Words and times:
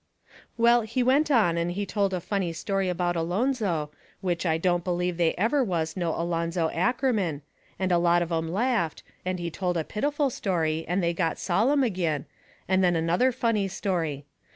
Well, 0.57 0.81
he 0.81 1.03
went 1.03 1.29
on 1.29 1.57
and 1.59 1.73
he 1.73 1.85
told 1.85 2.11
a 2.11 2.19
funny 2.19 2.53
story 2.53 2.89
about 2.89 3.15
Alonzo, 3.15 3.91
which 4.19 4.47
I 4.47 4.57
don't 4.57 4.83
believe 4.83 5.17
they 5.17 5.35
ever 5.35 5.63
was 5.63 5.95
no 5.95 6.19
Alonzo 6.19 6.71
Ackerman, 6.71 7.43
and 7.77 7.91
a 7.91 7.99
lot 7.99 8.23
of 8.23 8.31
'em 8.31 8.51
laughed; 8.51 9.03
and 9.23 9.37
he 9.37 9.51
told 9.51 9.77
a 9.77 9.83
pitiful 9.83 10.31
story, 10.31 10.85
and 10.87 11.03
they 11.03 11.13
got 11.13 11.35
sollum 11.37 11.83
agin, 11.85 12.25
and 12.67 12.83
then 12.83 12.95
another 12.95 13.31
funny 13.31 13.67
story. 13.67 14.25